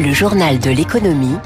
Le 0.00 0.12
journal 0.12 0.58
de 0.58 0.70
l'économie 0.70 1.36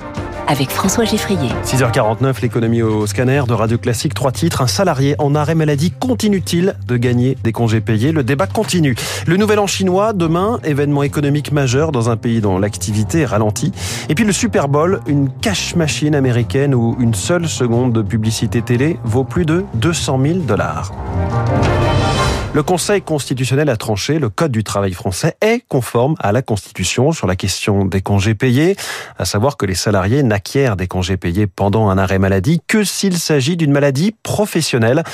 avec 0.46 0.70
François 0.70 1.04
Geffrier. 1.04 1.50
6h49, 1.64 2.40
l'économie 2.40 2.80
au 2.80 3.06
scanner 3.06 3.42
de 3.46 3.52
Radio 3.52 3.76
Classique. 3.76 4.14
Trois 4.14 4.32
titres. 4.32 4.62
Un 4.62 4.66
salarié 4.66 5.14
en 5.18 5.34
arrêt 5.34 5.54
maladie 5.54 5.90
continue-t-il 5.90 6.74
de 6.86 6.96
gagner 6.96 7.36
des 7.44 7.52
congés 7.52 7.82
payés? 7.82 8.10
Le 8.10 8.22
débat 8.22 8.46
continue. 8.46 8.96
Le 9.26 9.36
nouvel 9.36 9.58
an 9.58 9.66
chinois, 9.66 10.14
demain, 10.14 10.58
événement 10.64 11.02
économique 11.02 11.52
majeur 11.52 11.92
dans 11.92 12.08
un 12.08 12.16
pays 12.16 12.40
dont 12.40 12.58
l'activité 12.58 13.20
est 13.20 13.26
ralentie. 13.26 13.72
Et 14.08 14.14
puis 14.14 14.24
le 14.24 14.32
Super 14.32 14.68
Bowl, 14.68 15.00
une 15.06 15.28
cash 15.30 15.76
machine 15.76 16.14
américaine 16.14 16.74
où 16.74 16.96
une 16.98 17.14
seule 17.14 17.46
seconde 17.46 17.92
de 17.92 18.00
publicité 18.00 18.62
télé 18.62 18.98
vaut 19.04 19.24
plus 19.24 19.44
de 19.44 19.64
200 19.74 20.20
000 20.22 20.38
dollars. 20.38 20.92
Le 22.58 22.64
Conseil 22.64 23.02
constitutionnel 23.02 23.68
a 23.68 23.76
tranché, 23.76 24.18
le 24.18 24.30
Code 24.30 24.50
du 24.50 24.64
travail 24.64 24.92
français 24.92 25.36
est 25.40 25.62
conforme 25.68 26.16
à 26.18 26.32
la 26.32 26.42
Constitution 26.42 27.12
sur 27.12 27.28
la 27.28 27.36
question 27.36 27.84
des 27.84 28.00
congés 28.00 28.34
payés, 28.34 28.74
à 29.16 29.24
savoir 29.24 29.56
que 29.56 29.64
les 29.64 29.76
salariés 29.76 30.24
n'acquièrent 30.24 30.74
des 30.74 30.88
congés 30.88 31.16
payés 31.16 31.46
pendant 31.46 31.88
un 31.88 31.96
arrêt 31.98 32.18
maladie 32.18 32.60
que 32.66 32.82
s'il 32.82 33.16
s'agit 33.16 33.56
d'une 33.56 33.70
maladie 33.70 34.12
professionnelle. 34.24 35.04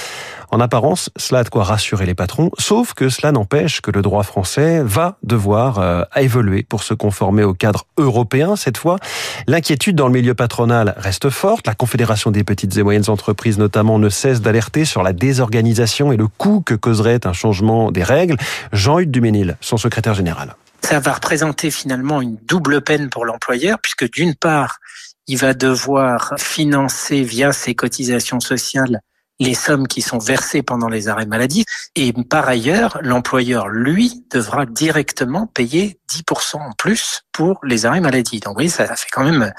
En 0.55 0.61
apparence, 0.61 1.11
cela 1.17 1.41
a 1.41 1.43
de 1.43 1.49
quoi 1.49 1.65
rassurer 1.65 2.07
les 2.07 2.15
patrons, 2.15 2.53
sauf 2.61 2.95
que 2.95 3.09
cela 3.09 3.33
n'empêche 3.33 3.81
que 3.81 3.91
le 3.91 4.03
droit 4.03 4.23
français 4.23 4.85
va 4.85 5.19
devoir 5.25 5.81
euh, 5.81 6.05
évoluer 6.15 6.63
pour 6.63 6.85
se 6.85 6.95
conformer 6.95 7.43
au 7.43 7.55
cadre 7.55 7.89
européen 7.97 8.55
cette 8.55 8.79
fois. 8.79 9.01
L'inquiétude 9.49 9.97
dans 9.97 10.07
le 10.07 10.13
milieu 10.13 10.35
patronal 10.35 10.95
reste 10.97 11.29
forte. 11.29 11.67
La 11.67 11.75
Confédération 11.75 12.31
des 12.31 12.45
petites 12.45 12.77
et 12.77 12.85
moyennes 12.85 13.11
entreprises 13.11 13.59
notamment 13.59 13.99
ne 13.99 14.09
cesse 14.09 14.43
d'alerter 14.43 14.85
sur 14.85 15.03
la 15.03 15.13
désorganisation 15.13 16.13
et 16.13 16.17
le 16.17 16.29
coût 16.29 16.61
que 16.61 16.75
causerait 16.75 17.27
un 17.27 17.33
changement 17.33 17.91
des 17.91 18.05
règles. 18.05 18.37
Jean-Hugues 18.73 19.11
Duménil, 19.11 19.57
son 19.61 19.77
secrétaire 19.77 20.15
général. 20.15 20.55
Ça 20.83 21.01
va 21.01 21.15
représenter 21.15 21.73
finalement 21.73 22.23
une 22.23 22.37
double 22.47 22.81
peine 22.81 23.11
pour 23.11 23.25
l'employeur 23.25 23.81
puisque 23.83 24.09
d'une 24.09 24.37
part, 24.37 24.79
il 25.27 25.37
va 25.37 25.53
devoir 25.53 26.35
financer 26.39 27.23
via 27.23 27.53
ses 27.53 27.75
cotisations 27.75 28.39
sociales 28.39 29.01
les 29.41 29.55
sommes 29.55 29.89
qui 29.89 30.03
sont 30.03 30.19
versées 30.19 30.63
pendant 30.63 30.89
les 30.89 31.09
arrêts 31.09 31.27
maladie. 31.27 31.65
Et 31.97 32.13
par 32.13 32.49
ailleurs, 32.49 32.99
l'employeur, 33.03 33.69
lui, 33.69 34.25
devra 34.31 34.67
directement 34.67 35.47
payer 35.47 35.99
10% 36.11 36.57
en 36.57 36.73
plus 36.73 37.23
pour 37.33 37.59
les 37.65 37.87
arrêts 37.87 38.01
maladie. 38.01 38.41
Donc 38.41 38.59
oui, 38.59 38.71
ça 38.71 38.87
fait 38.95 39.09
quand 39.11 39.25
même 39.25 39.53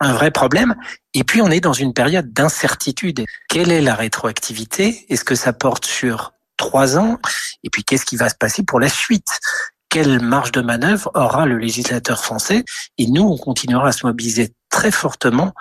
un 0.00 0.12
vrai 0.12 0.30
problème. 0.30 0.74
Et 1.14 1.24
puis 1.24 1.40
on 1.42 1.50
est 1.50 1.60
dans 1.60 1.72
une 1.72 1.94
période 1.94 2.32
d'incertitude. 2.32 3.24
Quelle 3.48 3.70
est 3.70 3.80
la 3.80 3.94
rétroactivité? 3.94 5.06
Est-ce 5.08 5.24
que 5.24 5.34
ça 5.34 5.52
porte 5.52 5.84
sur 5.84 6.32
trois 6.56 6.98
ans? 6.98 7.18
Et 7.64 7.70
puis 7.70 7.84
qu'est-ce 7.84 8.04
qui 8.06 8.16
va 8.16 8.28
se 8.28 8.34
passer 8.34 8.62
pour 8.62 8.80
la 8.80 8.88
suite? 8.88 9.40
Quelle 9.88 10.20
marge 10.20 10.52
de 10.52 10.62
manœuvre 10.62 11.10
aura 11.14 11.44
le 11.44 11.58
législateur 11.58 12.22
français? 12.22 12.64
Et 12.96 13.06
nous, 13.06 13.24
on 13.24 13.36
continuera 13.36 13.88
à 13.88 13.92
se 13.92 14.06
mobiliser 14.06 14.54
très 14.70 14.90
fortement 14.90 15.52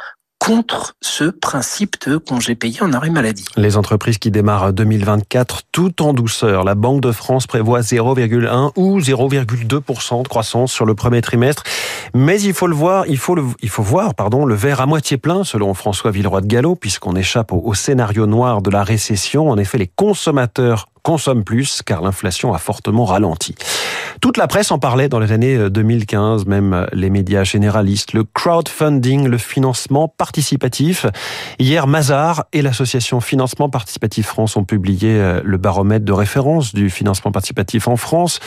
contre 0.42 0.96
ce 1.02 1.26
principe 1.26 1.98
de 2.08 2.18
congé 2.18 2.56
payé 2.56 2.82
en 2.82 2.94
arrêt 2.94 3.12
maladie. 3.12 3.46
Les 3.58 3.78
entreprises 3.78 4.18
qui 4.18 4.32
démarrent 4.32 4.74
2024 4.74 5.62
tout 5.72 6.02
en 6.02 6.14
douceur. 6.14 6.64
La 6.64 6.74
Banque 6.74 7.02
de 7.02 7.12
France 7.12 7.46
prévoit 7.46 7.82
0,1 7.82 8.72
ou 8.76 9.00
0,2% 9.00 10.24
de 10.24 10.28
croissance 10.28 10.74
sur 10.74 10.88
le 10.88 10.96
premier 10.96 11.22
trimestre. 11.22 11.62
Mais 12.16 12.42
il 12.42 12.56
faut 12.56 12.66
le 12.66 12.74
voir, 12.74 13.06
il 13.08 13.20
faut 13.20 13.36
le, 13.36 13.44
il 13.62 13.70
faut 13.70 13.84
voir, 13.84 14.16
pardon, 14.16 14.46
le 14.46 14.56
verre 14.56 14.82
à 14.82 14.88
moitié 14.88 15.18
plein, 15.18 15.44
selon 15.44 15.76
François 15.76 16.10
Villeroy 16.10 16.42
de 16.42 16.48
Gallo, 16.48 16.74
puisqu'on 16.74 17.16
échappe 17.16 17.54
au, 17.54 17.62
au 17.64 17.76
scénario 17.76 18.26
noir 18.26 18.64
de 18.64 18.72
la 18.72 18.84
récession. 18.84 19.48
En 19.48 19.60
effet, 19.60 19.78
les 19.78 19.92
consommateurs 19.96 20.88
consomment 21.04 21.44
plus 21.44 21.82
car 21.86 22.02
l'inflation 22.02 22.54
a 22.54 22.58
fortement 22.58 23.06
ralenti. 23.06 23.56
Toute 24.20 24.38
la 24.38 24.48
presse 24.48 24.72
en 24.72 24.80
parlait 24.80 25.10
dans 25.10 25.20
les 25.20 25.32
années 25.32 25.70
2015, 25.70 26.46
même 26.46 26.88
les 26.92 27.10
médias 27.10 27.44
généralistes. 27.44 28.14
Le 28.14 28.24
crowdfunding, 28.24 29.28
le 29.28 29.38
financement 29.38 30.08
participatif. 30.08 31.06
Hier, 31.60 31.88
Mazar 31.88 32.46
et 32.54 32.62
l'association 32.62 33.22
Financement 33.22 33.70
Participatif 33.70 34.28
France 34.28 34.58
ont 34.58 34.64
publié 34.64 35.10
euh, 35.12 35.42
le 35.44 35.58
baromètre 35.58 36.06
de 36.06 36.12
référence 36.12 36.74
du 36.74 36.90
financement 36.90 37.32
participatif 37.32 37.88
en 37.88 37.96
France. 37.96 38.40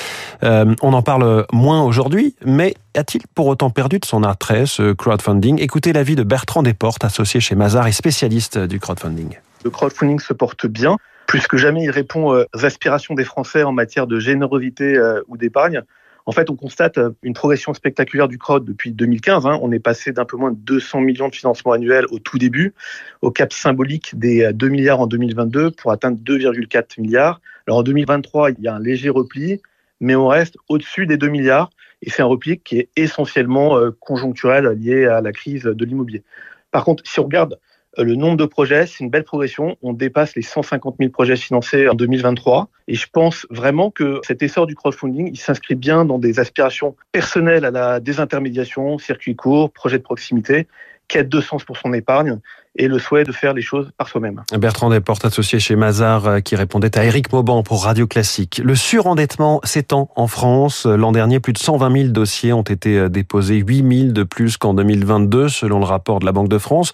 Euh, 0.42 0.74
on 0.82 0.92
en 0.92 1.02
parle 1.02 1.46
moins 1.52 1.82
aujourd'hui, 1.82 2.34
mais 2.44 2.74
a-t-il 2.94 3.22
pour 3.34 3.46
autant 3.46 3.70
perdu 3.70 3.98
de 3.98 4.04
son 4.04 4.22
attrait, 4.22 4.66
ce 4.66 4.92
crowdfunding? 4.92 5.60
Écoutez 5.60 5.92
l'avis 5.92 6.16
de 6.16 6.22
Bertrand 6.22 6.62
Desportes, 6.62 7.04
associé 7.04 7.40
chez 7.40 7.54
Mazar 7.54 7.86
et 7.86 7.92
spécialiste 7.92 8.58
du 8.58 8.80
crowdfunding. 8.80 9.38
Le 9.64 9.70
crowdfunding 9.70 10.20
se 10.20 10.32
porte 10.32 10.66
bien. 10.66 10.96
Plus 11.34 11.48
que 11.48 11.56
jamais, 11.56 11.82
il 11.82 11.90
répond 11.90 12.32
aux 12.32 12.64
aspirations 12.64 13.16
des 13.16 13.24
Français 13.24 13.64
en 13.64 13.72
matière 13.72 14.06
de 14.06 14.20
générosité 14.20 14.96
ou 15.26 15.36
d'épargne. 15.36 15.82
En 16.26 16.30
fait, 16.30 16.48
on 16.48 16.54
constate 16.54 17.00
une 17.24 17.34
progression 17.34 17.74
spectaculaire 17.74 18.28
du 18.28 18.38
crowd 18.38 18.64
depuis 18.64 18.92
2015. 18.92 19.44
Hein. 19.44 19.58
On 19.60 19.72
est 19.72 19.80
passé 19.80 20.12
d'un 20.12 20.26
peu 20.26 20.36
moins 20.36 20.52
de 20.52 20.56
200 20.58 21.00
millions 21.00 21.28
de 21.28 21.34
financements 21.34 21.72
annuels 21.72 22.04
au 22.12 22.20
tout 22.20 22.38
début, 22.38 22.72
au 23.20 23.32
cap 23.32 23.52
symbolique 23.52 24.16
des 24.16 24.52
2 24.52 24.68
milliards 24.68 25.00
en 25.00 25.08
2022 25.08 25.72
pour 25.72 25.90
atteindre 25.90 26.18
2,4 26.22 27.00
milliards. 27.00 27.40
Alors 27.66 27.80
en 27.80 27.82
2023, 27.82 28.52
il 28.52 28.60
y 28.60 28.68
a 28.68 28.76
un 28.76 28.78
léger 28.78 29.10
repli, 29.10 29.60
mais 29.98 30.14
on 30.14 30.28
reste 30.28 30.56
au-dessus 30.68 31.04
des 31.08 31.16
2 31.16 31.26
milliards. 31.26 31.70
Et 32.02 32.10
c'est 32.10 32.22
un 32.22 32.26
repli 32.26 32.60
qui 32.60 32.78
est 32.78 32.90
essentiellement 32.94 33.76
conjoncturel 33.98 34.66
lié 34.66 35.06
à 35.06 35.20
la 35.20 35.32
crise 35.32 35.64
de 35.64 35.84
l'immobilier. 35.84 36.22
Par 36.70 36.84
contre, 36.84 37.02
si 37.04 37.18
on 37.18 37.24
regarde 37.24 37.58
le 37.96 38.14
nombre 38.14 38.36
de 38.36 38.46
projets, 38.46 38.86
c'est 38.86 39.04
une 39.04 39.10
belle 39.10 39.24
progression. 39.24 39.76
On 39.82 39.92
dépasse 39.92 40.34
les 40.34 40.42
150 40.42 40.96
000 40.98 41.10
projets 41.10 41.36
financés 41.36 41.88
en 41.88 41.94
2023. 41.94 42.68
Et 42.88 42.94
je 42.94 43.06
pense 43.12 43.46
vraiment 43.50 43.90
que 43.90 44.20
cet 44.24 44.42
essor 44.42 44.66
du 44.66 44.74
crowdfunding, 44.74 45.30
il 45.32 45.38
s'inscrit 45.38 45.74
bien 45.74 46.04
dans 46.04 46.18
des 46.18 46.40
aspirations 46.40 46.96
personnelles 47.12 47.64
à 47.64 47.70
la 47.70 48.00
désintermédiation, 48.00 48.98
circuit 48.98 49.36
court, 49.36 49.70
projet 49.70 49.98
de 49.98 50.02
proximité, 50.02 50.66
quête 51.06 51.28
de 51.28 51.40
sens 51.40 51.64
pour 51.64 51.76
son 51.76 51.92
épargne 51.92 52.38
et 52.76 52.88
le 52.88 52.98
souhait 52.98 53.22
de 53.22 53.30
faire 53.30 53.54
les 53.54 53.62
choses 53.62 53.92
par 53.96 54.08
soi-même. 54.08 54.42
Bertrand 54.58 54.90
Desportes, 54.90 55.24
associé 55.24 55.60
chez 55.60 55.76
Mazar, 55.76 56.42
qui 56.42 56.56
répondait 56.56 56.98
à 56.98 57.04
Eric 57.04 57.32
Mauban 57.32 57.62
pour 57.62 57.84
Radio 57.84 58.08
Classique. 58.08 58.60
Le 58.64 58.74
surendettement 58.74 59.60
s'étend 59.62 60.10
en 60.16 60.26
France. 60.26 60.84
L'an 60.84 61.12
dernier, 61.12 61.38
plus 61.38 61.52
de 61.52 61.58
120 61.58 61.96
000 61.96 62.08
dossiers 62.08 62.52
ont 62.52 62.62
été 62.62 63.08
déposés, 63.08 63.62
8 63.64 63.98
000 63.98 64.12
de 64.12 64.24
plus 64.24 64.56
qu'en 64.56 64.74
2022, 64.74 65.48
selon 65.48 65.78
le 65.78 65.84
rapport 65.84 66.18
de 66.18 66.26
la 66.26 66.32
Banque 66.32 66.48
de 66.48 66.58
France 66.58 66.92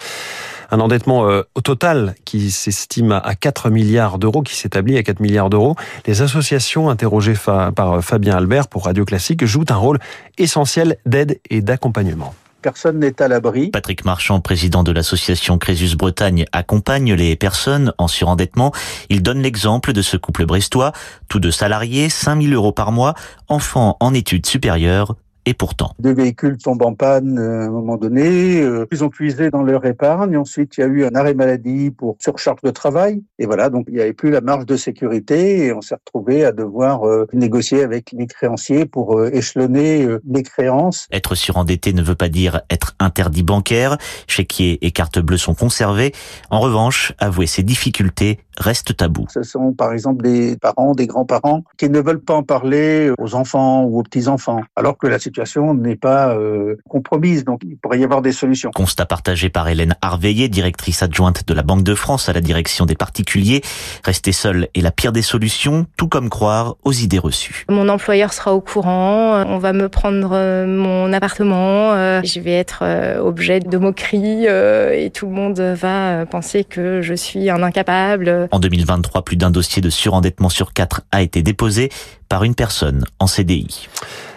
un 0.71 0.81
endettement 0.81 1.29
euh, 1.29 1.43
au 1.55 1.61
total 1.61 2.15
qui 2.25 2.51
s'estime 2.51 3.13
à 3.13 3.35
4 3.35 3.71
milliards 3.71 4.19
d'euros, 4.19 4.43
qui 4.43 4.55
s'établit 4.55 4.97
à 4.99 5.03
4 5.03 5.21
milliards 5.21 5.51
d'euros. 5.51 5.77
Les 6.07 6.23
associations 6.23 6.91
interrogées 6.91 7.35
par 7.35 7.93
euh, 7.93 8.01
Fabien 8.01 8.37
Albert 8.37 8.69
pour 8.69 8.85
Radio 8.85 9.05
Classique 9.05 9.45
jouent 9.45 9.65
un 9.71 9.77
rôle 9.77 9.99
essentiel 10.39 10.97
d'aide 11.07 11.41
et 11.51 11.61
d'accompagnement. 11.61 12.35
Personne 12.63 12.99
n'est 12.99 13.23
à 13.23 13.29
l'abri. 13.29 13.71
Patrick 13.71 14.05
Marchand, 14.05 14.41
président 14.41 14.83
de 14.83 14.93
l'association 14.93 15.57
Crésus 15.57 15.97
Bretagne, 15.97 16.45
accompagne 16.53 17.15
les 17.15 17.35
personnes 17.35 17.95
en 17.97 18.07
surendettement. 18.07 18.73
Il 19.09 19.23
donne 19.23 19.41
l'exemple 19.41 19.95
de 19.95 20.03
ce 20.03 20.19
couple 20.19 20.45
brestois, 20.45 20.93
tous 21.29 21.41
deux 21.41 21.51
salariés, 21.51 22.11
5000 22.11 22.53
euros 22.53 22.73
par 22.73 22.93
mois, 22.93 23.15
enfants 23.49 23.97
en 24.01 24.13
études 24.13 24.45
supérieures, 24.45 25.15
et 25.47 25.55
pourtant. 25.55 25.95
Deux 25.99 26.13
véhicules 26.13 26.59
tombent 26.59 26.83
en 26.83 26.95
panne 26.95 27.39
euh, 27.39 27.63
à 27.63 27.65
un 27.65 27.71
moment 27.71 27.97
donné. 27.97 28.61
Euh, 28.61 28.87
ils 28.93 29.05
ont 29.05 29.09
puisé 29.09 29.51
dans 29.51 29.63
leur 29.63 29.85
épargne. 29.85 30.37
Ensuite, 30.37 30.77
il 30.77 30.81
y 30.81 30.85
a 30.85 30.87
eu 30.87 31.05
un 31.05 31.15
arrêt 31.15 31.35
maladie 31.35 31.91
pour 31.91 32.17
surcharge 32.21 32.61
de 32.63 32.71
travail. 32.71 33.23
Et 33.39 33.47
voilà, 33.47 33.71
donc 33.71 33.87
il 33.89 33.95
n'y 33.95 34.01
avait 34.01 34.13
plus 34.13 34.31
la 34.31 34.41
marge 34.41 34.67
de 34.67 34.77
sécurité 34.77 35.67
et 35.67 35.73
on 35.73 35.81
s'est 35.81 35.95
retrouvé 35.95 36.45
à 36.45 36.53
devoir 36.53 37.07
euh, 37.07 37.27
négocier 37.33 37.83
avec 37.83 38.13
les 38.13 38.27
créanciers 38.27 38.87
pour 38.87 39.25
échelonner 39.27 40.07
les 40.29 40.43
créances. 40.43 41.07
Être 41.11 41.35
surendetté 41.35 41.93
ne 41.93 42.03
veut 42.03 42.15
pas 42.15 42.29
dire 42.29 42.61
être 42.71 42.95
interdit 42.99 43.43
bancaire. 43.43 43.97
Chéquier 44.27 44.79
et 44.85 44.91
carte 44.91 45.19
bleue 45.19 45.37
sont 45.37 45.55
conservés. 45.55 46.13
En 46.51 46.61
revanche, 46.61 47.13
avouer 47.19 47.47
ses 47.47 47.63
difficultés 47.63 48.41
reste 48.61 48.97
tabou. 48.97 49.27
Ce 49.31 49.43
sont 49.43 49.73
par 49.73 49.93
exemple 49.93 50.23
des 50.23 50.57
parents, 50.57 50.95
des 50.95 51.07
grands-parents 51.07 51.65
qui 51.79 51.89
ne 51.89 52.01
veulent 52.01 52.21
pas 52.21 52.35
en 52.35 52.43
parler 52.43 53.11
aux 53.19 53.35
enfants 53.35 53.85
ou 53.85 53.99
aux 53.99 54.03
petits-enfants, 54.03 54.61
alors 54.77 54.99
que 54.99 55.07
la 55.07 55.19
situation 55.19 55.30
n'est 55.75 55.97
pas 55.97 56.35
euh, 56.35 56.77
compromise. 56.89 57.45
Donc 57.45 57.61
il 57.65 57.77
pourrait 57.77 57.99
y 57.99 58.05
avoir 58.05 58.23
des 58.23 58.33
solutions. 58.33 58.71
Constat 58.75 59.07
partagé 59.07 59.49
par 59.49 59.69
Hélène 59.69 59.95
Harveillé, 60.03 60.49
directrice 60.49 61.03
adjointe 61.03 61.47
de 61.47 61.55
la 61.55 61.63
Banque 61.63 61.83
de 61.83 61.95
France 61.95 62.29
à 62.29 62.33
la 62.33 62.41
direction 62.41 62.87
des 62.87 62.95
particuliers. 62.95 63.63
Rester 64.05 64.33
seul 64.33 64.69
est 64.75 64.81
la 64.81 64.91
pire 64.91 65.13
des 65.13 65.23
solutions, 65.23 65.87
tout 65.97 66.09
comme 66.09 66.29
croire 66.29 66.77
aux 66.85 66.93
idées 66.93 67.19
reçues. 67.19 67.65
Mon 67.69 67.89
employeur 67.89 68.33
sera 68.33 68.55
au 68.55 68.61
courant, 68.61 69.45
on 69.47 69.59
va 69.59 69.73
me 69.73 69.89
prendre 69.89 70.31
euh, 70.33 70.67
mon 70.67 71.13
appartement, 71.13 71.93
euh, 71.93 72.21
je 72.25 72.41
vais 72.41 72.53
être 72.53 72.85
objet 73.21 73.61
de 73.61 73.79
moqueries 73.79 74.47
et 74.47 75.11
tout 75.11 75.27
le 75.27 75.33
monde 75.33 75.61
va 75.61 76.27
penser 76.27 76.65
que 76.65 77.01
je 77.03 77.15
suis 77.15 77.51
un 77.51 77.63
incapable. 77.63 78.49
En 78.51 78.59
2023, 78.59 79.23
plus 79.23 79.37
d'un 79.37 79.51
dossier 79.51 79.83
de 79.83 79.91
surendettement 79.91 80.49
sur 80.49 80.73
quatre 80.73 81.03
a 81.13 81.23
été 81.23 81.43
déposé 81.43 81.91
par 82.29 82.45
une 82.45 82.55
personne 82.55 83.05
en 83.19 83.27
CDI. 83.27 83.89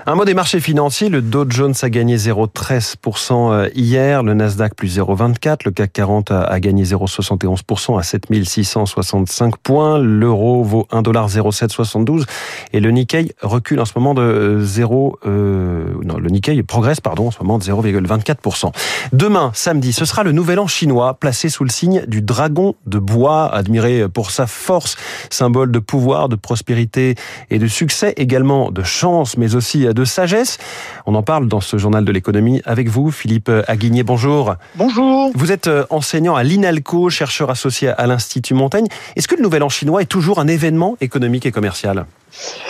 Un 0.06 0.16
mot 0.16 0.26
des 0.26 0.34
marchés 0.34 0.60
financiers. 0.60 1.08
Le 1.08 1.22
Dow 1.22 1.46
Jones 1.48 1.74
a 1.82 1.90
gagné 1.90 2.18
0,13% 2.18 3.54
euh, 3.54 3.70
hier. 3.74 4.22
Le 4.22 4.34
Nasdaq 4.34 4.76
plus 4.76 4.98
0,24. 4.98 5.60
Le 5.64 5.72
CAC 5.72 5.94
40 5.94 6.32
a 6.32 6.60
gagné 6.60 6.84
0,71% 6.84 7.98
à 7.98 8.04
7665 8.04 9.56
points. 9.56 10.00
L'euro 10.00 10.62
vaut 10.66 10.88
1,0772. 10.92 12.26
Et 12.74 12.82
le 12.82 12.92
Nikkei 12.92 13.34
recule 13.42 13.80
en 13.80 13.86
ce 13.86 13.94
moment 13.96 14.14
de 14.14 14.60
0, 14.62 15.20
euh, 15.26 15.86
non, 16.04 16.18
le 16.18 16.30
Nikkei 16.30 16.62
progresse, 16.64 17.00
pardon, 17.00 17.28
en 17.28 17.32
ce 17.32 17.40
moment 17.40 17.58
de 17.58 17.64
0,24%. 17.64 18.74
Demain, 19.14 19.52
samedi, 19.54 19.94
ce 19.94 20.04
sera 20.04 20.24
le 20.24 20.34
nouvel 20.34 20.60
an 20.60 20.68
chinois 20.68 21.14
placé 21.14 21.48
sous 21.48 21.64
le 21.64 21.70
signe 21.70 22.04
du 22.08 22.22
dragon 22.22 22.76
de 22.88 23.00
bois, 23.00 23.50
admiré 23.56 24.10
pour 24.10 24.32
sa 24.32 24.48
force, 24.48 24.98
symbole 25.30 25.72
de 25.72 25.80
pouvoir, 25.80 26.28
de 26.28 26.36
prospérité 26.36 27.16
et 27.50 27.58
de 27.58 27.68
succès, 27.68 28.14
également 28.18 28.70
de 28.70 28.84
chance, 28.84 29.38
mais 29.38 29.56
aussi 29.56 29.88
de 29.94 30.06
sagesse. 30.06 30.58
On 31.06 31.16
en 31.16 31.24
parle 31.24 31.48
dans 31.48 31.62
ce 31.62 31.78
journal 31.78 32.06
de 32.06 32.12
l'économie 32.12 32.62
avec 32.66 32.90
vous, 32.90 33.12
Philippe 33.12 33.52
Aguigné. 33.68 34.04
Bonjour. 34.04 34.56
Bonjour. 34.76 35.32
Vous 35.36 35.52
êtes 35.52 35.68
euh, 35.68 35.86
enseignant 35.90 36.36
à 36.36 36.44
l'INALCO, 36.44 37.10
chercheur 37.10 37.50
associé 37.50 37.90
à 37.90 38.08
l'Institut 38.08 38.54
Montaigne. 38.54 38.88
Est-ce 39.16 39.28
que 39.28 39.36
le 39.36 39.42
Nouvel 39.42 39.64
An 39.64 39.70
chinois 39.70 40.02
est 40.02 40.06
toujours 40.06 40.40
un 40.40 40.48
événement 40.48 40.98
économique 41.02 41.46
et 41.46 41.52
commercial? 41.52 42.06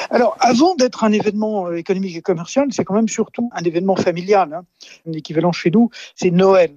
Alors, 0.10 0.38
avant 0.40 0.76
d'être 0.76 1.04
un 1.04 1.12
événement 1.12 1.68
euh, 1.68 1.78
économique 1.78 2.16
et 2.16 2.22
commercial, 2.22 2.68
c'est 2.72 2.84
quand 2.84 2.94
même 2.94 3.08
surtout 3.08 3.50
un 3.54 3.64
événement 3.64 3.96
familial. 3.96 4.54
Hein. 4.54 4.66
L'équivalent 5.06 5.52
chez 5.52 5.72
nous, 5.72 5.90
c'est 6.16 6.32
Noël. 6.32 6.74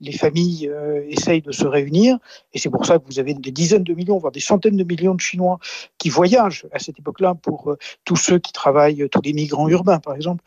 Les 0.00 0.12
familles 0.12 0.68
euh, 0.68 1.02
essayent 1.08 1.42
de 1.42 1.52
se 1.52 1.66
réunir, 1.66 2.18
et 2.52 2.58
c'est 2.58 2.70
pour 2.70 2.86
ça 2.86 2.98
que 2.98 3.04
vous 3.06 3.18
avez 3.18 3.34
des 3.34 3.50
dizaines 3.50 3.84
de 3.84 3.94
millions, 3.94 4.18
voire 4.18 4.32
des 4.32 4.40
centaines 4.40 4.76
de 4.76 4.84
millions 4.84 5.14
de 5.14 5.20
Chinois 5.20 5.58
qui 5.98 6.08
voyagent 6.08 6.66
à 6.72 6.78
cette 6.78 6.98
époque-là 6.98 7.34
pour 7.34 7.70
euh, 7.70 7.78
tous 8.04 8.16
ceux 8.16 8.38
qui 8.38 8.52
travaillent, 8.52 9.08
tous 9.10 9.22
les 9.22 9.32
migrants 9.32 9.68
urbains, 9.68 9.98
par 9.98 10.14
exemple, 10.14 10.42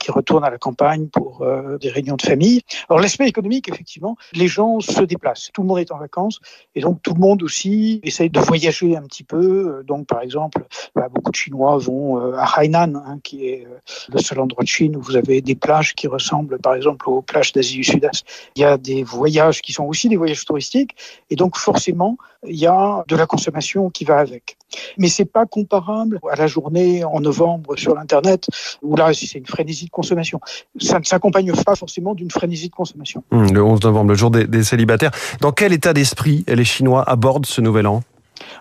qui 0.00 0.10
retournent 0.10 0.44
à 0.44 0.50
la 0.50 0.58
campagne 0.58 1.06
pour 1.06 1.46
des 1.80 1.90
réunions 1.90 2.16
de 2.16 2.22
famille. 2.22 2.62
Alors, 2.88 3.00
l'aspect 3.00 3.28
économique, 3.28 3.68
effectivement, 3.68 4.16
les 4.32 4.48
gens 4.48 4.80
se 4.80 5.02
déplacent. 5.02 5.50
Tout 5.52 5.62
le 5.62 5.68
monde 5.68 5.78
est 5.78 5.92
en 5.92 5.98
vacances, 5.98 6.40
et 6.74 6.80
donc 6.80 7.02
tout 7.02 7.14
le 7.14 7.20
monde 7.20 7.42
aussi 7.42 8.00
essaye 8.02 8.30
de 8.30 8.40
voyager 8.40 8.96
un 8.96 9.02
petit 9.02 9.24
peu. 9.24 9.82
Donc, 9.86 10.06
par 10.06 10.22
exemple, 10.22 10.66
bah, 10.94 11.08
de 11.30 11.36
Chinois 11.36 11.78
vont 11.78 12.20
euh, 12.20 12.36
à 12.36 12.62
Hainan, 12.62 12.94
hein, 12.96 13.18
qui 13.22 13.48
est 13.48 13.66
euh, 13.66 13.78
le 14.12 14.18
seul 14.18 14.40
endroit 14.40 14.62
de 14.62 14.68
Chine 14.68 14.96
où 14.96 15.00
vous 15.00 15.16
avez 15.16 15.40
des 15.40 15.54
plages 15.54 15.94
qui 15.94 16.08
ressemblent 16.08 16.58
par 16.58 16.74
exemple 16.74 17.08
aux 17.08 17.22
plages 17.22 17.52
d'Asie 17.52 17.76
du 17.76 17.84
Sud-Est. 17.84 18.24
Il 18.56 18.62
y 18.62 18.64
a 18.64 18.76
des 18.76 19.02
voyages 19.02 19.62
qui 19.62 19.72
sont 19.72 19.84
aussi 19.84 20.08
des 20.08 20.16
voyages 20.16 20.44
touristiques 20.44 20.96
et 21.30 21.36
donc 21.36 21.56
forcément 21.56 22.16
il 22.46 22.56
y 22.56 22.66
a 22.66 23.04
de 23.08 23.16
la 23.16 23.26
consommation 23.26 23.90
qui 23.90 24.04
va 24.04 24.18
avec. 24.18 24.56
Mais 24.98 25.08
c'est 25.08 25.24
pas 25.24 25.46
comparable 25.46 26.20
à 26.30 26.36
la 26.36 26.46
journée 26.46 27.04
en 27.04 27.20
novembre 27.20 27.76
sur 27.76 27.94
l'internet 27.94 28.46
où 28.82 28.96
là 28.96 29.12
c'est 29.14 29.38
une 29.38 29.46
frénésie 29.46 29.86
de 29.86 29.90
consommation. 29.90 30.40
Ça 30.80 30.98
ne 30.98 31.04
s'accompagne 31.04 31.52
pas 31.64 31.74
forcément 31.74 32.14
d'une 32.14 32.30
frénésie 32.30 32.68
de 32.68 32.74
consommation. 32.74 33.22
Hum, 33.30 33.52
le 33.52 33.62
11 33.62 33.82
novembre, 33.82 34.10
le 34.10 34.16
jour 34.16 34.30
des 34.30 34.62
célibataires. 34.62 35.12
Dans 35.40 35.52
quel 35.52 35.72
état 35.72 35.92
d'esprit 35.92 36.44
les 36.46 36.64
Chinois 36.64 37.02
abordent 37.08 37.46
ce 37.46 37.60
nouvel 37.60 37.86
an? 37.86 38.02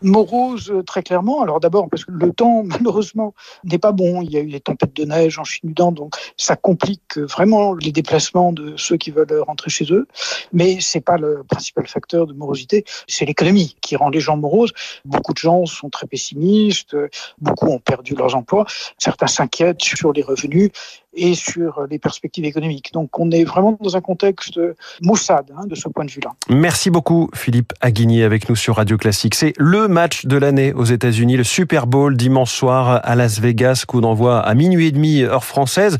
Morose 0.01 0.74
très 0.86 1.03
clairement. 1.03 1.42
Alors 1.42 1.59
d'abord 1.59 1.89
parce 1.89 2.06
que 2.06 2.12
le 2.12 2.31
temps 2.31 2.63
malheureusement 2.65 3.33
n'est 3.63 3.77
pas 3.77 3.92
bon. 3.92 4.21
Il 4.21 4.31
y 4.31 4.38
a 4.38 4.42
eu 4.42 4.50
des 4.50 4.59
tempêtes 4.59 4.95
de 4.95 5.06
neige 5.06 5.39
en 5.39 5.44
Chine 5.44 5.69
du 5.69 5.74
donc 5.74 6.15
ça 6.38 6.56
complique 6.56 7.18
vraiment 7.18 7.74
les 7.74 7.92
déplacements 7.92 8.53
de 8.53 8.75
ceux 8.77 8.97
qui 8.97 9.12
veulent 9.12 9.42
rentrer 9.42 9.69
chez 9.69 9.86
eux. 9.92 10.07
Mais 10.53 10.77
c'est 10.80 11.01
pas 11.01 11.18
le 11.18 11.44
principal 11.44 11.88
facteur 11.88 12.27
de 12.27 12.33
morosité, 12.33 12.86
c'est 13.07 13.25
l'économie 13.25 13.75
qui 13.81 13.95
rend 13.95 14.09
les 14.09 14.19
gens 14.19 14.38
moroses. 14.38 14.71
Beaucoup 15.03 15.33
de 15.33 15.38
gens 15.38 15.65
sont 15.65 15.89
très 15.89 16.07
pessimistes, 16.07 16.95
beaucoup 17.39 17.68
ont 17.68 17.80
perdu 17.80 18.15
leurs 18.15 18.36
emplois, 18.36 18.65
certains 18.98 19.27
s'inquiètent 19.27 19.81
sur 19.81 20.13
les 20.13 20.21
revenus 20.21 20.71
et 21.15 21.35
sur 21.35 21.85
les 21.89 22.00
perspectives 22.00 22.45
économiques. 22.45 22.91
Donc 22.94 23.17
on 23.19 23.31
est 23.31 23.44
vraiment 23.44 23.77
dans 23.79 23.95
un 23.95 24.01
contexte 24.01 24.59
maussade 25.01 25.51
hein, 25.57 25.65
de 25.67 25.75
ce 25.75 25.88
point 25.89 26.06
de 26.06 26.12
vue-là. 26.12 26.31
Merci 26.50 26.89
beaucoup 26.89 27.29
Philippe 27.33 27.73
Aguigny 27.81 28.23
avec 28.23 28.50
nous 28.50 28.56
sur 28.56 28.75
Radio 28.75 28.97
Classique. 28.97 29.35
C'est 29.35 29.53
le 29.57 29.88
match 29.88 30.25
de 30.25 30.38
l'année 30.38 30.73
aux 30.73 30.85
États-Unis, 30.85 31.38
le 31.38 31.44
Super 31.44 31.88
Bowl 31.88 32.15
dimanche 32.15 32.51
soir 32.51 33.01
à 33.03 33.15
Las 33.15 33.39
Vegas, 33.39 33.83
coup 33.88 34.01
d'envoi 34.01 34.39
à 34.39 34.53
minuit 34.53 34.88
et 34.88 34.91
demi 34.91 35.21
heure 35.21 35.44
française. 35.44 35.97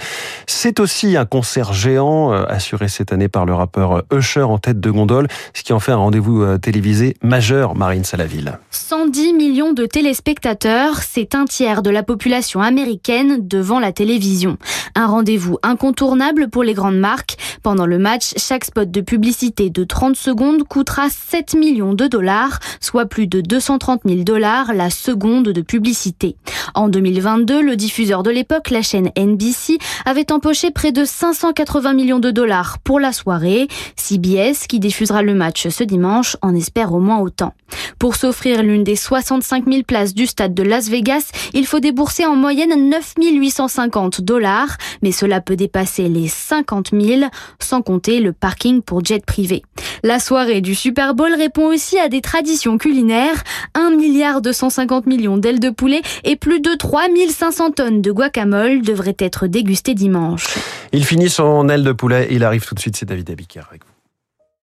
C'est 0.47 0.79
aussi 0.79 1.17
un 1.17 1.25
concert 1.25 1.73
géant 1.73 2.33
euh, 2.33 2.45
assuré 2.47 2.88
cette 2.88 3.12
année 3.13 3.27
par 3.27 3.45
le 3.45 3.53
rappeur 3.53 4.03
Usher 4.12 4.44
en 4.44 4.57
tête 4.57 4.79
de 4.79 4.91
gondole, 4.91 5.27
ce 5.53 5.63
qui 5.63 5.73
en 5.73 5.79
fait 5.79 5.91
un 5.91 5.97
rendez-vous 5.97 6.41
euh, 6.41 6.57
télévisé 6.57 7.15
majeur, 7.21 7.75
Marine 7.75 8.03
Salaville. 8.03 8.57
110 8.71 9.33
millions 9.33 9.73
de 9.73 9.85
téléspectateurs, 9.85 11.01
c'est 11.01 11.35
un 11.35 11.45
tiers 11.45 11.81
de 11.81 11.89
la 11.89 12.03
population 12.03 12.62
américaine 12.62 13.47
devant 13.47 13.79
la 13.79 13.91
télévision. 13.91 14.57
Un 14.95 15.04
rendez-vous 15.07 15.57
incontournable 15.63 16.49
pour 16.49 16.63
les 16.63 16.73
grandes 16.73 16.97
marques. 16.97 17.37
Pendant 17.63 17.85
le 17.85 17.97
match, 17.97 18.33
chaque 18.37 18.65
spot 18.65 18.91
de 18.91 19.01
publicité 19.01 19.69
de 19.69 19.83
30 19.83 20.15
secondes 20.15 20.63
coûtera 20.63 21.09
7 21.09 21.55
millions 21.55 21.93
de 21.93 22.07
dollars, 22.07 22.59
soit 22.79 23.05
plus 23.05 23.27
de 23.27 23.41
230 23.41 24.01
000 24.05 24.23
dollars 24.23 24.73
la 24.73 24.89
seconde 24.89 25.49
de 25.49 25.61
publicité. 25.61 26.35
En 26.73 26.89
2022, 26.89 27.61
le 27.61 27.75
diffuseur 27.75 28.23
de 28.23 28.31
l'époque, 28.31 28.69
la 28.69 28.81
chaîne 28.81 29.11
NBC, 29.17 29.77
avait 30.05 30.31
empoché 30.31 30.71
près 30.71 30.91
de 30.91 31.05
580 31.05 31.93
millions 31.93 32.19
de 32.19 32.31
dollars 32.31 32.79
pour 32.79 32.99
la 32.99 33.13
soirée. 33.13 33.67
CBS, 33.95 34.67
qui 34.67 34.79
diffusera 34.79 35.21
le 35.21 35.33
match 35.33 35.67
ce 35.67 35.83
dimanche, 35.83 36.37
en 36.41 36.55
espère 36.55 36.93
au 36.93 36.99
moins 36.99 37.19
autant. 37.19 37.53
Pour 37.99 38.15
s'offrir 38.15 38.61
l'une 38.63 38.83
des 38.83 38.95
65 38.95 39.65
000 39.65 39.83
places 39.83 40.13
du 40.13 40.27
stade 40.27 40.53
de 40.53 40.63
Las 40.63 40.89
Vegas, 40.89 41.31
il 41.53 41.65
faut 41.65 41.79
débourser 41.79 42.25
en 42.25 42.35
moyenne 42.35 42.89
9 42.89 43.13
850 43.21 44.21
dollars, 44.21 44.77
mais 45.01 45.12
cela 45.12 45.42
peut 45.42 45.56
dépasser 45.56 46.09
les 46.09 46.27
50 46.27 46.92
000, 46.92 47.21
sans 47.59 47.81
compter 47.81 48.19
le 48.19 48.33
parking 48.33 48.81
pour 48.81 49.03
jet 49.03 49.25
privé. 49.25 49.63
La 50.03 50.19
soirée 50.19 50.62
du 50.62 50.75
Super 50.75 51.15
Bowl 51.15 51.33
répond 51.33 51.68
aussi 51.68 51.97
à 51.97 52.09
des 52.09 52.21
traditions 52.21 52.77
culinaires. 52.77 53.44
1 53.74 53.92
milliard 53.92 54.42
250 54.42 55.06
millions 55.06 55.38
d'ailes 55.38 55.59
de 55.59 55.69
poulet 55.69 56.01
et 56.24 56.36
plus 56.36 56.59
de 56.59 56.74
3500 56.74 57.71
tonnes 57.71 58.01
de 58.01 58.12
guacamole 58.12 58.81
devraient 58.81 59.18
être 59.19 59.47
dégustées 59.47 59.95
dimanche. 59.95 60.57
Il 60.92 61.06
finit 61.06 61.30
son 61.30 61.68
aile 61.69 61.83
de 61.83 61.91
poulet, 61.91 62.27
il 62.31 62.44
arrive 62.44 62.65
tout 62.65 62.75
de 62.75 62.80
suite, 62.80 62.95
c'est 62.95 63.06
David 63.06 63.30
Abiker 63.30 63.62
avec 63.69 63.83
vous. 63.83 63.94